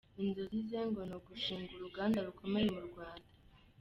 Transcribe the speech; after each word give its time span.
Inzozi 0.23 0.59
ze 0.69 0.81
ngo 0.87 1.01
ni 1.09 1.15
ugushinga 1.19 1.71
uruganda 1.75 2.25
rukomeye 2.27 2.67
mu 2.75 2.81
Rwanda. 2.89 3.27